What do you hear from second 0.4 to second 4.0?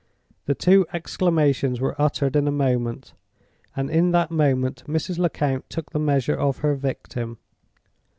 The two exclamations were uttered in a moment, and